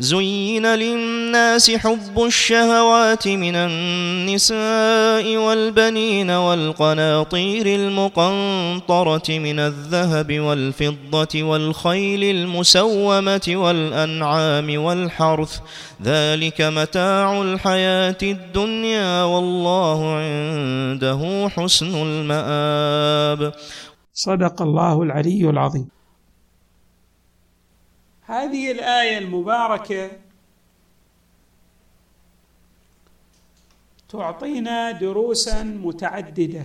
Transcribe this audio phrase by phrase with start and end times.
[0.00, 14.82] زين للناس حب الشهوات من النساء والبنين والقناطير المقنطرة من الذهب والفضة والخيل المسومة والأنعام
[14.82, 15.58] والحرث.
[16.02, 23.52] ذلك متاع الحياة الدنيا والله عنده حسن المآب.
[24.14, 25.99] صدق الله العلي العظيم.
[28.30, 30.10] هذه الآية المباركة
[34.08, 36.64] تعطينا دروسا متعددة.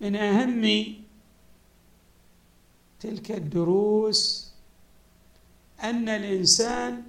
[0.00, 0.94] من أهم
[3.00, 4.52] تلك الدروس
[5.82, 7.02] أن الإنسان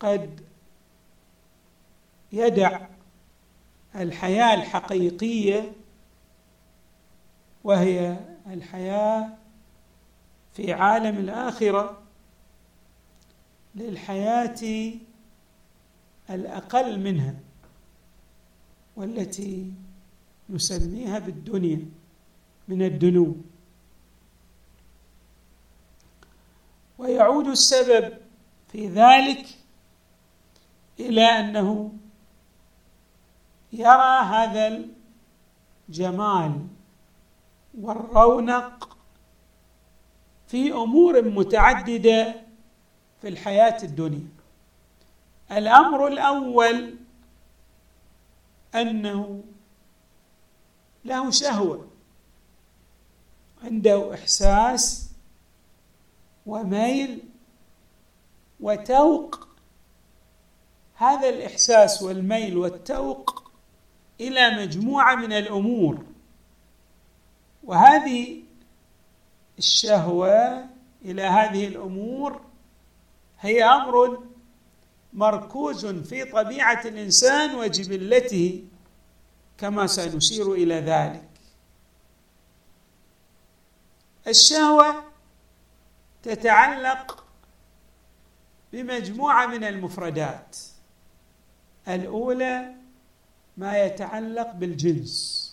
[0.00, 0.40] قد
[2.32, 2.80] يدع
[3.94, 5.72] الحياة الحقيقية
[7.64, 9.47] وهي الحياة
[10.58, 12.02] في عالم الآخرة
[13.74, 14.92] للحياة
[16.30, 17.34] الأقل منها
[18.96, 19.72] والتي
[20.50, 21.90] نسميها بالدنيا
[22.68, 23.36] من الدنو
[26.98, 28.18] ويعود السبب
[28.72, 29.46] في ذلك
[31.00, 31.92] إلى أنه
[33.72, 34.84] يرى هذا
[35.88, 36.66] الجمال
[37.80, 38.97] والرونق
[40.48, 42.34] في أمور متعددة
[43.20, 44.26] في الحياة الدنيا.
[45.52, 46.94] الأمر الأول
[48.74, 49.44] أنه
[51.04, 51.88] له شهوة
[53.64, 55.10] عنده إحساس
[56.46, 57.22] وميل
[58.60, 59.48] وتوق.
[60.94, 63.52] هذا الإحساس والميل والتوق
[64.20, 66.04] إلى مجموعة من الأمور
[67.64, 68.42] وهذه
[69.58, 70.66] الشهوة
[71.04, 72.40] إلى هذه الأمور
[73.40, 74.22] هي أمر
[75.12, 78.64] مركوز في طبيعة الإنسان وجبلته
[79.58, 81.28] كما سنشير إلى ذلك.
[84.26, 85.04] الشهوة
[86.22, 87.24] تتعلق
[88.72, 90.56] بمجموعة من المفردات.
[91.88, 92.74] الأولى
[93.56, 95.47] ما يتعلق بالجنس.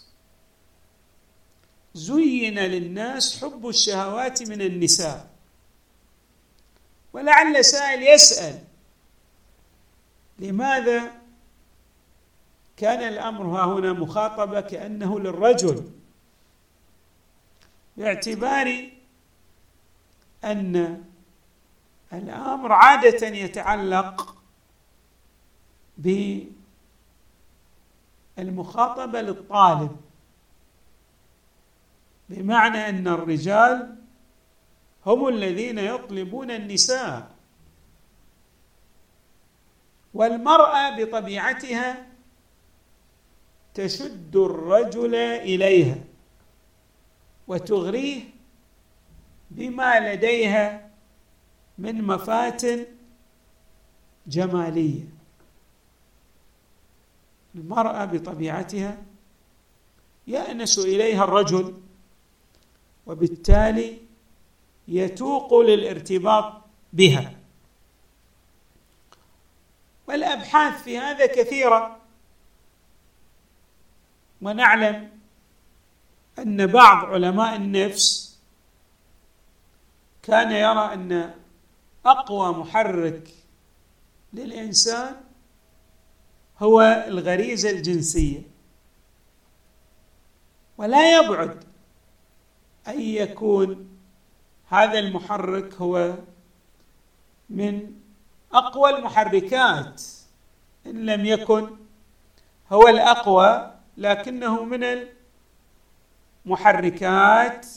[1.95, 5.29] زين للناس حب الشهوات من النساء.
[7.13, 8.63] ولعل سائل يسأل
[10.39, 11.11] لماذا
[12.78, 15.91] كان الأمر ها هنا مخاطبة كأنه للرجل؟
[17.97, 18.89] باعتبار
[20.44, 21.03] أن
[22.13, 24.35] الأمر عادة يتعلق
[28.38, 29.97] بالمخاطبة للطالب.
[32.30, 33.96] بمعنى أن الرجال
[35.06, 37.36] هم الذين يطلبون النساء.
[40.13, 42.08] والمرأة بطبيعتها
[43.74, 45.97] تشد الرجل إليها
[47.47, 48.22] وتغريه
[49.52, 50.90] بما لديها
[51.78, 52.85] من مفاتن
[54.28, 55.03] جمالية.
[57.56, 58.97] المرأة بطبيعتها
[60.28, 61.84] يأنس إليها الرجل
[63.05, 63.97] وبالتالي
[64.88, 66.61] يتوق للارتباط
[66.93, 67.33] بها.
[70.07, 71.97] والأبحاث في هذا كثيرة.
[74.41, 75.19] ونعلم
[76.39, 78.39] أن بعض علماء النفس
[80.23, 81.33] كان يرى أن
[82.05, 83.29] أقوى محرك
[84.34, 85.16] للإنسان
[86.59, 88.41] هو الغريزة الجنسية.
[90.78, 91.63] ولا يبعد
[92.87, 93.90] أن يكون
[94.70, 96.16] هذا المحرك هو
[97.49, 97.93] من
[98.53, 100.03] أقوى المحركات.
[100.85, 101.70] إن لم يكن
[102.72, 105.08] هو الأقوى لكنه من
[106.46, 107.67] المحركات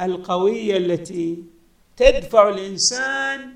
[0.00, 1.44] القوية التي
[1.96, 3.54] تدفع الإنسان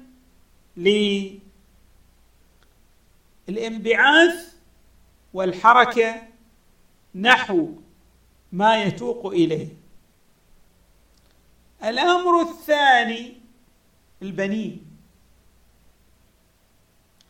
[3.49, 4.55] للانبعاث
[5.35, 6.23] والحركة
[7.15, 7.69] نحو
[8.53, 9.80] ما يتوق إليه.
[11.85, 13.41] الأمر الثاني
[14.23, 14.87] البنين.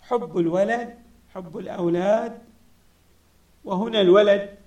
[0.03, 0.99] حب الولد
[1.35, 2.43] حب الأولاد.
[3.65, 4.59] وهنا الولد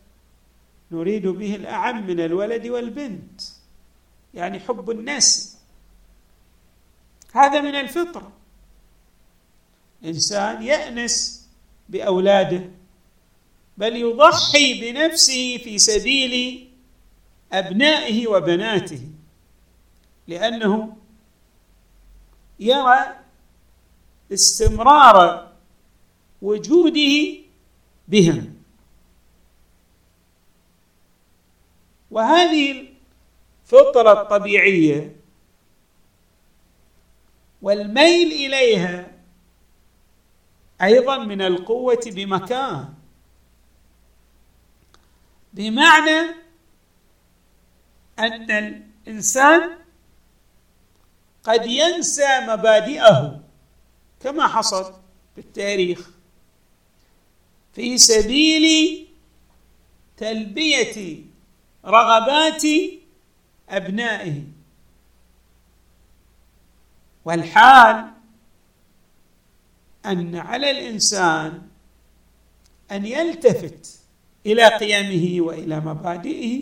[0.91, 3.41] نريد به الأعم من الولد والبنت.
[4.33, 5.57] يعني حب النسل
[7.33, 8.31] هذا من الفطرة.
[10.03, 11.47] الانسان يأنس
[11.89, 12.69] بأولاده
[13.77, 16.67] بل يضحي بنفسه في سبيل
[17.53, 19.09] أبنائه وبناته.
[20.27, 20.97] لأنه
[22.59, 23.19] يرى
[24.33, 25.51] استمرار
[26.41, 27.37] وجوده
[28.07, 28.55] بهم.
[32.11, 32.87] وهذه
[33.63, 35.15] الفطرة الطبيعية
[37.61, 39.11] والميل إليها
[40.81, 42.93] أيضا من القوة بمكان.
[45.53, 46.35] بمعنى
[48.19, 49.82] أن الإنسان
[51.43, 53.41] قد ينسى مبادئه
[54.19, 54.93] كما حصل
[55.35, 56.09] في التاريخ.
[57.73, 59.07] في سبيل
[60.17, 61.17] تلبية
[61.85, 62.63] رغبات
[63.69, 64.43] أبنائه.
[67.25, 68.05] والحال
[70.05, 71.61] أن على الإنسان
[72.91, 73.99] أن يلتفت
[74.45, 76.61] إلى قيمه وإلى مبادئه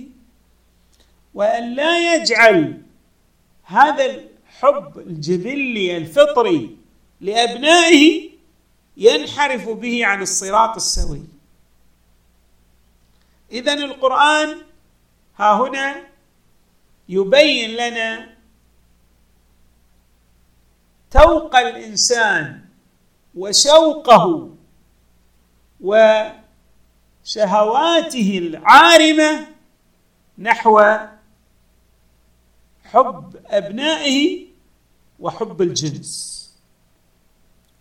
[1.33, 2.81] وأن لا يجعل
[3.63, 4.30] هذا
[4.63, 6.77] الحب الجبلي الفطري
[7.21, 8.29] لأبنائه
[8.97, 11.23] ينحرف به عن الصراط السوي.
[13.51, 14.57] اذا القرآن
[15.37, 16.03] ها هنا
[17.09, 18.29] يبين لنا
[21.11, 22.65] توق الإنسان
[23.35, 24.49] وشوقه
[27.25, 29.47] وشهواته العارمة
[30.37, 30.81] نحو
[32.85, 34.50] حب أبنائه
[35.21, 36.41] وحب الجنس.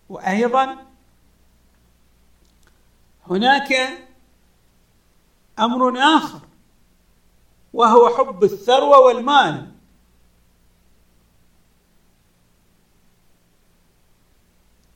[0.09, 0.87] وأيضا
[3.27, 3.73] هناك
[5.59, 6.41] أمر آخر
[7.73, 9.73] وهو حب الثروة والمال.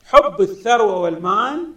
[0.05, 1.75] حب الثروة والمال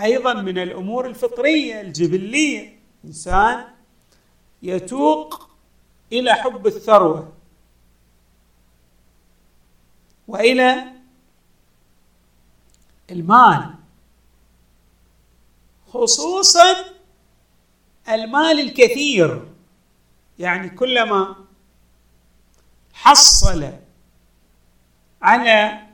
[0.00, 2.80] أيضا من الأمور الفطرية الجبلية.
[3.04, 3.64] إنسان
[4.62, 5.48] يتوق
[6.12, 7.32] إلى حب الثروة.
[10.30, 10.92] وإلى
[13.10, 13.74] المال.
[15.88, 16.76] خصوصا
[18.08, 19.48] المال الكثير.
[20.38, 21.36] يعني كلما
[22.92, 23.72] حصل
[25.22, 25.86] على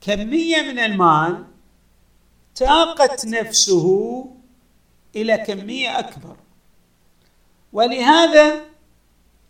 [0.00, 1.44] كمية من المال
[2.54, 3.86] تاقت نفسه
[5.16, 6.36] إلى كمية أكبر.
[7.72, 8.64] ولهذا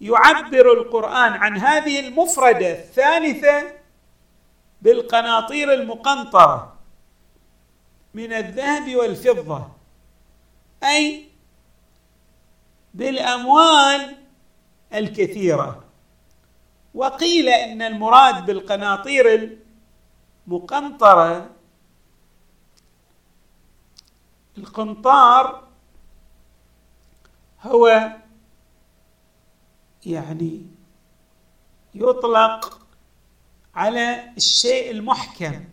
[0.01, 3.73] يعبر القرآن عن هذه المفردة الثالثة
[4.83, 6.77] بالقناطير المقنطرة
[8.15, 9.69] من الذهب والفضة
[10.85, 11.29] أي
[12.95, 14.17] بالأموال
[14.95, 15.85] الكثيرة.
[16.95, 19.59] وقيل إن المراد بالقناطير
[20.47, 21.51] المقنطرة
[24.59, 25.69] القنطار
[27.63, 28.13] هو
[30.07, 30.63] يعني
[31.95, 32.87] يطلق
[33.75, 35.65] على الشيء المحكم.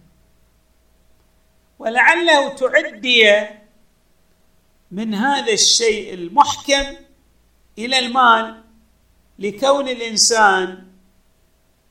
[1.80, 3.48] ولعله تعدي
[4.92, 6.96] من هذا الشيء المحكم
[7.78, 8.64] إلى المال
[9.40, 10.88] لكون الإنسان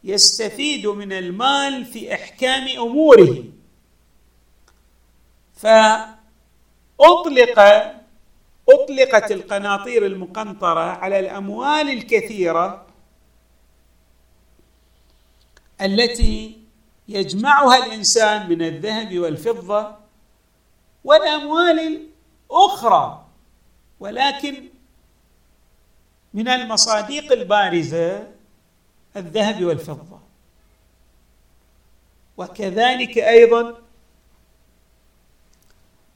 [0.04, 3.44] يستفيد من المال في إحكام أموره.
[5.54, 6.22] فأطلق
[8.72, 12.86] أطلقت القناطير المقنطرة على الأموال الكثيرة
[15.80, 16.58] التي
[17.08, 19.96] يجمعها الإنسان من الذهب والفضة
[21.04, 22.08] والأموال
[22.50, 23.24] الأخرى
[24.00, 24.68] ولكن
[26.34, 28.26] من المصاديق البارزة
[29.16, 30.18] الذهب والفضة.
[32.36, 33.78] وكذلك أيضا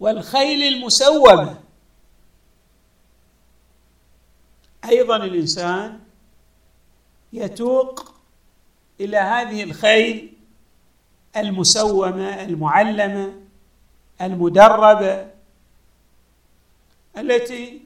[0.00, 1.58] والخيل المسومة
[4.88, 6.00] أيضا الإنسان
[7.32, 8.14] يتوق
[9.00, 10.32] إلى هذه الخيل
[11.36, 13.34] المسومة المعلمة
[14.20, 15.30] المدربة
[17.18, 17.82] التي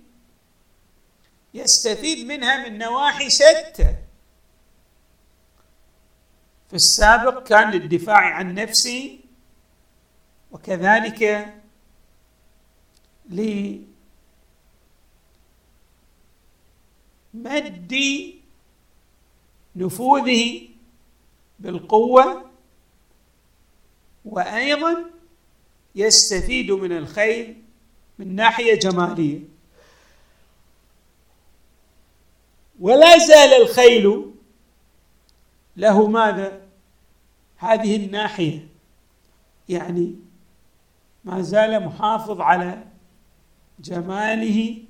[1.54, 3.94] يستفيد منها من نواحي شتى
[6.68, 9.18] في السابق كان للدفاع عن نفسه
[10.52, 11.54] وكذلك
[17.34, 17.94] لمد
[19.76, 20.68] نفوذه
[21.58, 22.44] بالقوة
[24.24, 25.04] وأيضا
[25.94, 27.62] يستفيد من الخيل
[28.18, 29.40] من ناحية جمالية.
[32.80, 34.34] ولا زال الخيل
[35.76, 36.62] له ماذا؟
[37.56, 38.68] هذه الناحية.
[39.68, 40.14] يعني
[41.24, 42.84] ما زال محافظ على
[43.80, 44.82] جماله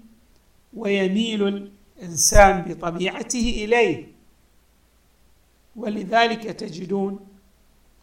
[0.75, 4.07] ويميل الإنسان بطبيعته إليه.
[5.76, 7.28] ولذلك تجدون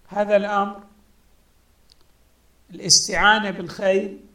[0.07, 0.83] هذا الأمر
[2.71, 4.25] الاستعانة بالخيل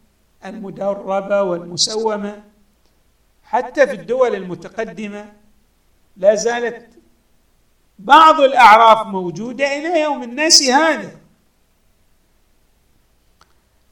[0.44, 2.44] المدربة والمسومة
[3.44, 5.32] حتى في الدول المتقدمة
[6.16, 6.88] لا زالت
[7.98, 11.20] بعض الأعراف موجودة إلى يوم الناس هذا.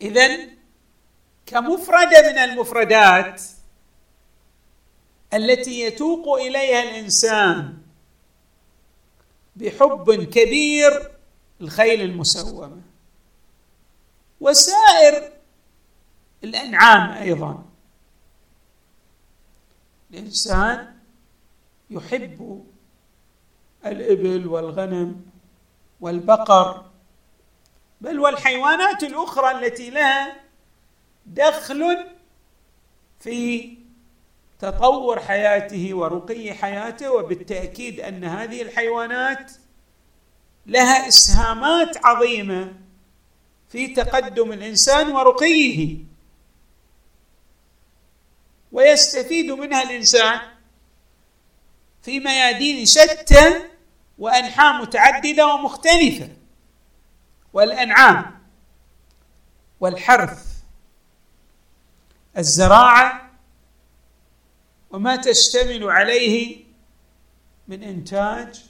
[0.01, 0.39] إذا
[1.47, 3.43] كمفردة من المفردات
[5.35, 7.79] التي يتوق إليها الإنسان
[9.57, 11.11] بحب كبير
[11.61, 12.81] الخيل المسومة.
[14.41, 15.33] وسائر
[16.45, 17.65] الأنعام أيضا.
[20.11, 20.95] الإنسان
[21.91, 22.65] يحب
[23.87, 25.23] الإبل والغنم
[26.01, 26.85] والبقر
[28.01, 30.41] بل والحيوانات الأخرى التي لها
[31.27, 32.07] دخل
[33.21, 33.77] في
[34.61, 39.53] تطور حياته ورقي حياته وبالتأكيد أن هذه الحيوانات
[40.67, 42.73] لها إسهامات عظيمة
[43.69, 45.99] في تقدم الإنسان ورقيه.
[48.73, 50.41] ويستفيد منها الإنسان
[52.03, 53.63] في ميادين شتى
[54.19, 56.29] وأنحاء متعددة ومختلفة
[57.53, 58.41] والأنعام
[59.81, 60.47] والحرث
[62.39, 63.30] الزراعة
[64.91, 66.65] وما تشتمل عليه
[67.69, 68.65] من إنتاج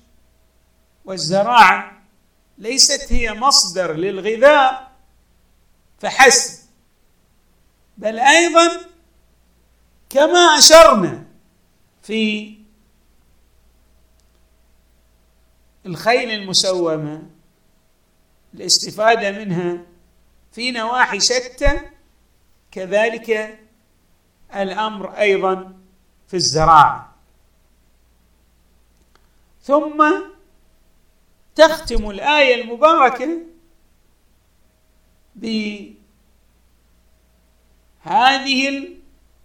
[1.05, 2.03] والزراعة
[2.59, 4.91] ليست هي مصدر للغذاء
[5.99, 6.61] فحسب.
[7.99, 8.81] بل أيضا
[10.11, 11.27] كما أشرنا
[12.03, 12.55] في
[15.87, 17.23] الخيل المسومة
[18.55, 19.79] الاستفادة منها
[20.53, 21.81] في نواحي شتى
[22.71, 23.59] كذلك
[24.55, 25.79] الأمر أيضا
[26.30, 27.14] في الزراعة.
[29.62, 30.12] ثم
[31.54, 33.38] تختم الآية المباركة
[35.37, 35.96] بهذه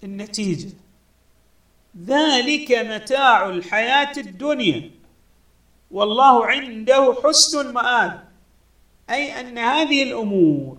[0.03, 0.69] النتيجة.
[2.05, 4.91] ذلك متاع الحياة الدنيا.
[5.91, 8.29] والله عنده حسن المآب.
[9.09, 10.77] أي أن هذه الأمور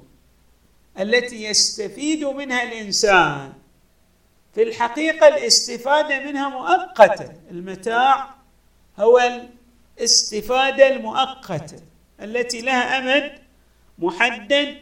[0.99, 3.53] التي يستفيد منها الإنسان
[4.57, 7.33] في الحقيقة الاستفادة منها مؤقتة.
[7.51, 8.35] المتاع
[8.99, 9.43] هو
[9.99, 11.79] الاستفادة المؤقتة
[12.21, 13.39] التي لها أمد
[13.99, 14.77] محدد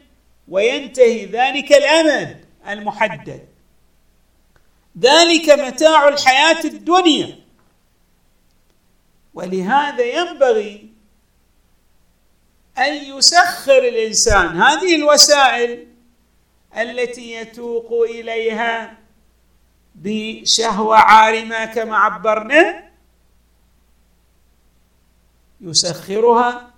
[0.49, 3.49] وينتهي ذلك الأمد المحدد.
[4.99, 7.39] ذلك متاع الحياة الدنيا.
[9.35, 10.89] ولهذا ينبغي
[12.79, 15.87] أن يسخر الإنسان هذه الوسائل
[16.77, 19.04] التي يتوق إليها
[19.95, 22.85] بشهوة عارمة كما عبرنا
[25.61, 26.71] يسخرها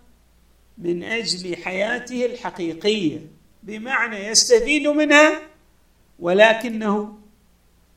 [0.79, 3.21] من أجل حياته الحقيقية
[3.63, 5.41] بمعنى يستفيد منها
[6.19, 7.19] ولكنه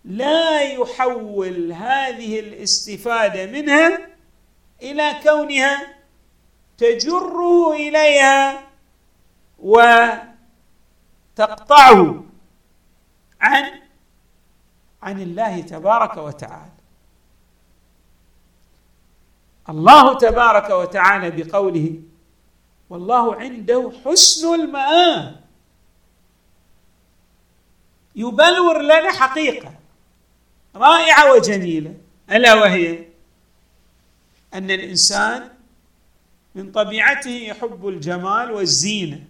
[0.05, 4.09] لا يحول هذه الاستفادة منها
[4.81, 5.95] إلى كونها
[6.77, 8.63] تجره إليها
[11.38, 12.23] وتقطعه
[13.41, 13.71] عن
[15.03, 16.71] عن الله تبارك وتعالى.
[19.69, 22.01] الله تبارك وتعالى بقوله
[22.89, 25.43] والله عنده حسن المآب.
[28.15, 29.73] يبلور لنا حقيقة
[30.75, 31.95] رائعة وجميلة.
[32.31, 33.05] ألا وهي
[34.53, 35.49] أن الإنسان
[36.55, 39.21] من طبيعته يحب الجمال والزينة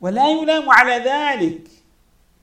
[0.00, 1.83] ولا يلام على ذلك.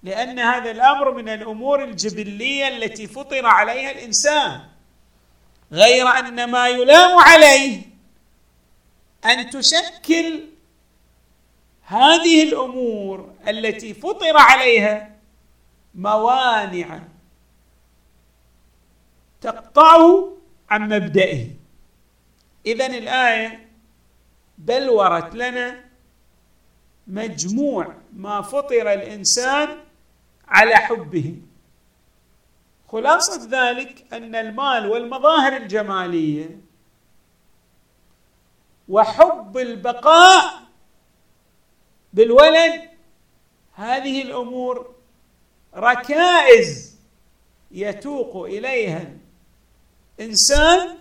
[0.04, 4.62] لأن هذا الأمر من الأمور الجبلية التي فطر عليها الإنسان
[5.72, 7.82] غير أن ما يلام عليه
[9.26, 10.46] أن تشكل
[11.82, 15.16] هذه الأمور التي فطر عليها
[15.96, 17.00] موانع
[19.42, 20.38] تقطعه
[20.70, 21.48] عن مبدئه.
[22.66, 23.70] اذا الآية
[24.58, 25.84] بلورت لنا
[27.08, 29.78] مجموع ما فطر الإنسان
[30.52, 31.36] على حبه.
[32.88, 36.60] خلاصة ذلك أن المال والمظاهر الجمالية
[38.90, 40.62] وحب البقاء
[42.14, 42.90] بالولد
[43.74, 44.96] هذه الأمور
[45.76, 46.96] ركائز
[47.72, 49.14] يتوق إليها
[50.20, 50.98] الإنسان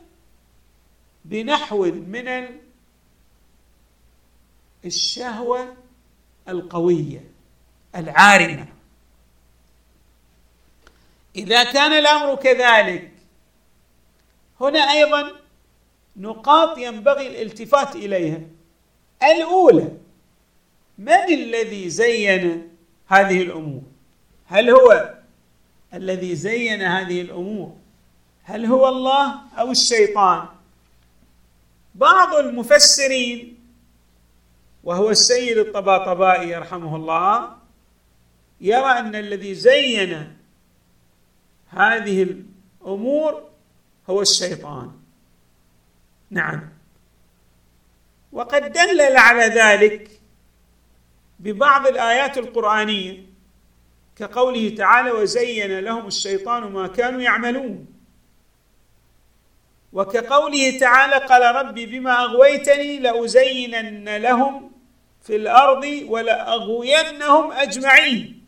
[1.25, 2.49] بنحو من
[4.85, 5.76] الشهوة
[6.49, 7.30] القوية
[7.97, 8.66] العارمة.
[11.37, 13.11] إذا كان الأمر كذلك
[14.61, 15.33] هنا أيضا
[16.17, 18.41] نقاط ينبغي الالتفات إليها.
[19.23, 19.89] الأولى
[20.99, 22.69] من الذي زين
[23.07, 23.83] هذه الأمور؟
[24.47, 25.15] هل هو
[25.95, 27.77] الذي زين هذه الأمور؟
[28.43, 30.47] هل هو الله أو الشيطان؟
[31.95, 33.59] بعض المفسرين
[34.85, 37.57] وهو السيد الطباطبائي يرحمه الله
[38.61, 40.37] يرى أن الذي زين
[41.71, 43.43] هذه الأمور
[44.11, 44.93] هو الشيطان.
[46.31, 46.69] نعم.
[48.33, 50.11] وقد دلل على ذلك
[51.41, 53.27] ببعض الآيات القرآنية
[54.17, 57.87] كقوله تعالى وزين لهم الشيطان ما كانوا يعملون
[59.93, 64.73] وكقوله تعالى قال ربي بما أغويتني لأزينن لهم
[65.23, 68.40] في الأرض ولأغوينهم أجمعين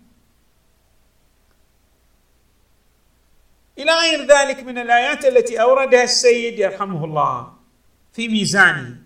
[3.78, 7.52] إلى غير ذلك من الآيات التي أوردها السيد يرحمه الله
[8.12, 8.96] في ميزانه.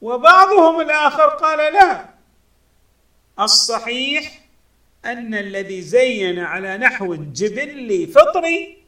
[0.00, 2.08] وبعضهم الآخر قال لا.
[3.40, 4.40] الصحيح
[5.04, 8.84] أن الذي زين على نحو جبلي فطري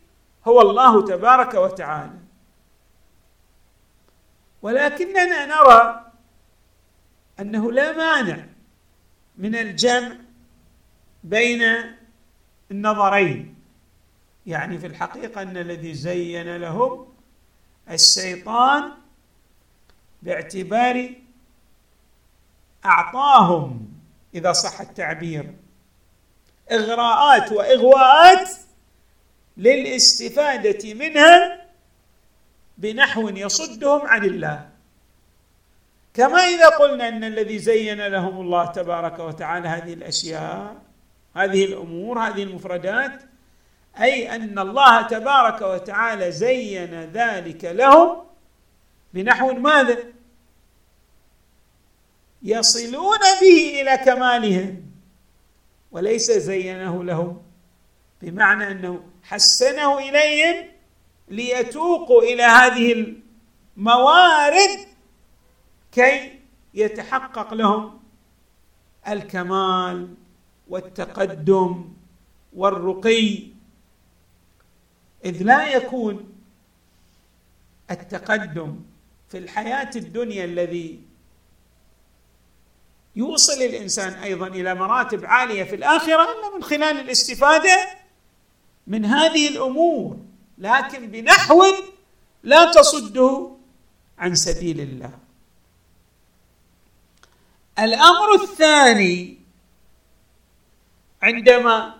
[0.46, 2.18] هو الله تبارك وتعالى.
[4.62, 6.12] ولكننا نرى
[7.40, 8.46] أنه لا مانع
[9.38, 10.16] من الجمع
[11.24, 11.62] بين
[12.70, 13.54] النظرين.
[14.46, 17.06] يعني في الحقيقة أن الذي زين لهم
[17.90, 18.90] الشيطان
[20.22, 21.10] باعتبار
[22.84, 23.88] أعطاهم
[24.34, 25.54] إذا صح التعبير
[26.72, 28.50] إغراءات وإغواءات
[29.56, 31.64] للاستفادة منها
[32.78, 34.70] بنحو يصدهم عن الله.
[36.14, 40.76] كما إذا قلنا أن الذي زين لهم الله تبارك وتعالى هذه الأشياء
[41.34, 43.22] هذه الأمور هذه المفردات
[44.00, 48.24] أي أن الله تبارك وتعالى زين ذلك لهم
[49.14, 49.98] بنحو ماذا؟
[52.42, 54.82] يصلون به إلى كمالهم
[55.92, 57.42] وليس زينه لهم
[58.22, 60.66] بمعنى أنه حسنه إليهم
[61.28, 63.14] ليتوقوا إلى هذه
[63.76, 64.78] الموارد
[65.92, 66.40] كي
[66.74, 68.00] يتحقق لهم
[69.08, 70.14] الكمال.
[70.68, 71.88] والتقدم
[72.52, 73.42] والرقي.
[75.24, 76.32] إذ لا يكون
[77.90, 78.80] التقدم
[79.28, 81.00] في الحياة الدنيا الذي
[83.16, 87.88] يوصل الإنسان أيضا إلى مراتب عالية في الآخرة إلا من خلال الاستفادة
[88.86, 90.18] من هذه الأمور.
[90.58, 91.62] لكن بنحو
[92.42, 93.50] لا تصده
[94.18, 95.10] عن سبيل الله.
[97.78, 99.43] الأمر الثاني
[101.24, 101.94] عندما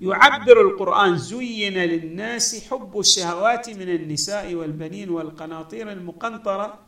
[0.00, 6.78] يعبر القرآن زين للناس حب الشهوات من النساء والبنين والقناطير المقنطرة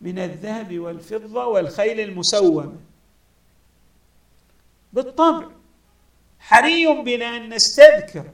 [0.00, 2.72] من الذهب والفضة والخيل المسومة.
[4.92, 5.48] بالطبع
[6.40, 8.30] حري بنا أن نستذكر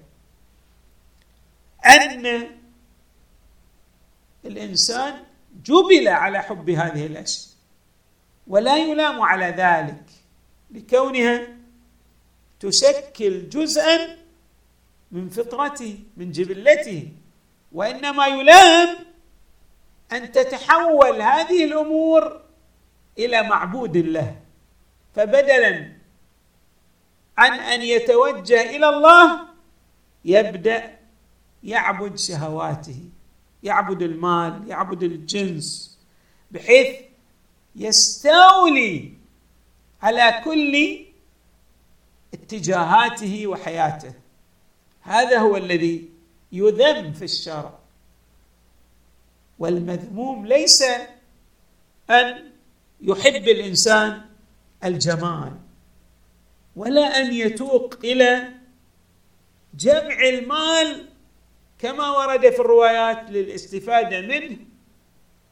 [1.87, 2.49] أن
[4.45, 5.25] الإنسان
[5.65, 7.49] جبل على حب هذه الأشياء
[8.47, 10.05] ولا يلام على ذلك
[10.71, 11.58] لكونها
[12.61, 14.17] تشكل جزءا
[15.13, 17.09] من فطرته من جبلته
[17.73, 18.97] وإنما يلام
[20.13, 22.41] أن تتحول هذه الأمور
[23.19, 24.37] إلى معبود له
[25.15, 25.93] فبدلا
[27.39, 29.41] عن أن يتوجه إلى الله
[30.25, 30.99] يبدأ
[31.65, 33.01] يعبد شهواته
[33.63, 35.99] يعبد المال يعبد الجنس
[36.51, 36.97] بحيث
[37.77, 39.13] يستولي
[40.03, 41.05] على كل
[42.35, 44.13] اتجاهاته وحياته.
[45.01, 46.09] هذا هو الذي
[46.53, 47.79] يذم في الشرع.
[49.59, 50.83] والمذموم ليس
[52.11, 52.51] أن
[53.01, 54.21] يحب الإنسان
[54.85, 55.53] الجمال
[56.77, 58.49] ولا أن يتوق إلى
[59.75, 61.09] جمع المال
[61.79, 64.57] كما ورد في الروايات للاستفادة منه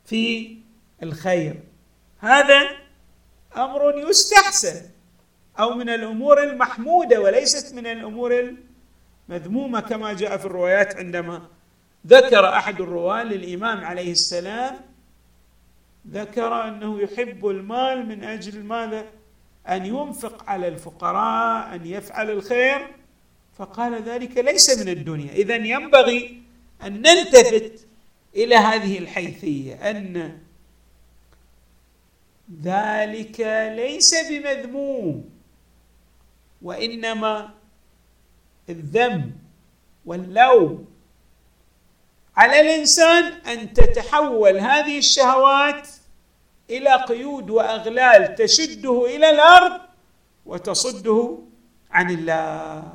[0.04, 0.56] في
[1.02, 1.62] الخير.
[2.18, 2.76] هذا
[3.56, 4.95] أمر يستحسن.
[5.60, 8.56] أو من الأمور المحمودة وليست من الأمور
[9.28, 11.42] المذمومة كما جاء في الروايات عندما
[12.06, 14.76] ذكر أحد الرواة للإمام عليه السلام
[16.10, 19.04] ذكر أنه يحب المال من أجل ماذا؟
[19.68, 22.86] أن ينفق على الفقراء أن يفعل الخير.
[23.58, 25.32] فقال ذلك ليس من الدنيا.
[25.32, 26.42] اذا ينبغي
[26.82, 27.86] أن نلتفت
[28.36, 30.38] إلى هذه الحيثية أن
[32.62, 33.40] ذلك
[33.76, 35.35] ليس بمذموم.
[36.62, 37.50] وإنما
[38.68, 39.32] الذم
[40.06, 40.86] واللوم.
[42.36, 45.88] على الإنسان أن تتحول هذه الشهوات
[46.70, 49.80] إلى قيود وأغلال تشده إلى الأرض
[50.46, 51.38] وتصده
[51.90, 52.92] عن الله.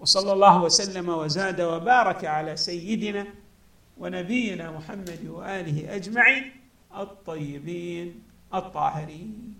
[0.00, 3.26] وصلى الله وسلم وزاد وبارك على سيدنا
[3.98, 6.56] ونبينا محمد وآله أجمعين
[6.96, 8.22] الطيبين
[8.54, 9.59] الطاهرين.